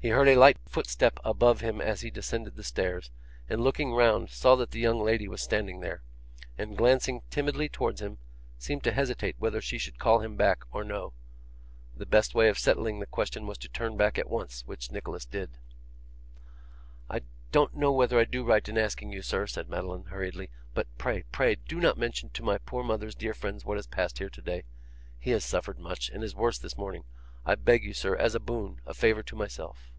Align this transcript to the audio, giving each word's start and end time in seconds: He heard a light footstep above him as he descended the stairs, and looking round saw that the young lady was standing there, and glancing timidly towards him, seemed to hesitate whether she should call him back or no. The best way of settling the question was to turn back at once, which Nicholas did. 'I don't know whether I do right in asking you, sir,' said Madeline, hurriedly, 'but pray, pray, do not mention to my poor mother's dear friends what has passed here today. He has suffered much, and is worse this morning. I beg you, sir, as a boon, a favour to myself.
He 0.00 0.10
heard 0.10 0.28
a 0.28 0.36
light 0.36 0.58
footstep 0.68 1.18
above 1.24 1.60
him 1.60 1.80
as 1.80 2.02
he 2.02 2.10
descended 2.12 2.54
the 2.54 2.62
stairs, 2.62 3.10
and 3.48 3.60
looking 3.64 3.92
round 3.92 4.30
saw 4.30 4.54
that 4.54 4.70
the 4.70 4.78
young 4.78 5.00
lady 5.02 5.26
was 5.26 5.42
standing 5.42 5.80
there, 5.80 6.02
and 6.56 6.76
glancing 6.78 7.22
timidly 7.30 7.68
towards 7.68 8.00
him, 8.00 8.18
seemed 8.60 8.84
to 8.84 8.92
hesitate 8.92 9.34
whether 9.40 9.60
she 9.60 9.76
should 9.76 9.98
call 9.98 10.20
him 10.20 10.36
back 10.36 10.62
or 10.70 10.84
no. 10.84 11.14
The 11.96 12.06
best 12.06 12.32
way 12.32 12.48
of 12.48 12.60
settling 12.60 13.00
the 13.00 13.06
question 13.08 13.44
was 13.48 13.58
to 13.58 13.68
turn 13.68 13.96
back 13.96 14.20
at 14.20 14.30
once, 14.30 14.64
which 14.66 14.92
Nicholas 14.92 15.26
did. 15.26 15.58
'I 17.10 17.22
don't 17.50 17.74
know 17.74 17.90
whether 17.90 18.20
I 18.20 18.24
do 18.24 18.44
right 18.44 18.66
in 18.68 18.78
asking 18.78 19.10
you, 19.10 19.20
sir,' 19.22 19.48
said 19.48 19.68
Madeline, 19.68 20.04
hurriedly, 20.10 20.48
'but 20.74 20.86
pray, 20.96 21.24
pray, 21.32 21.56
do 21.56 21.80
not 21.80 21.98
mention 21.98 22.30
to 22.34 22.44
my 22.44 22.58
poor 22.58 22.84
mother's 22.84 23.16
dear 23.16 23.34
friends 23.34 23.64
what 23.64 23.78
has 23.78 23.88
passed 23.88 24.18
here 24.18 24.30
today. 24.30 24.62
He 25.18 25.32
has 25.32 25.44
suffered 25.44 25.80
much, 25.80 26.08
and 26.08 26.22
is 26.22 26.36
worse 26.36 26.56
this 26.60 26.76
morning. 26.76 27.02
I 27.46 27.54
beg 27.54 27.82
you, 27.82 27.94
sir, 27.94 28.14
as 28.14 28.34
a 28.34 28.40
boon, 28.40 28.80
a 28.84 28.92
favour 28.92 29.22
to 29.22 29.34
myself. 29.34 29.90